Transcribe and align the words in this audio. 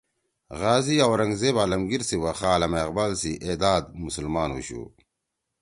غازی 0.59 0.95
اورنگ 1.07 1.33
زیب 1.41 1.55
عالمگیر 1.61 2.01
سی 2.09 2.15
وخا 2.23 2.49
علامہ 2.55 2.79
اقبال 2.85 3.11
سی 3.21 3.31
اے 3.43 3.53
داد 3.61 3.83
مسلمان 4.03 4.49
ہُوشُو 4.53 4.81